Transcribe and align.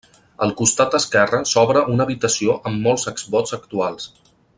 Al 0.45 0.53
costat 0.61 0.95
esquerre 0.99 1.41
s'obre 1.51 1.83
una 1.97 2.07
habitació 2.09 2.57
amb 2.71 2.81
molts 2.89 3.05
exvots 3.13 3.59
actuals. 3.59 4.09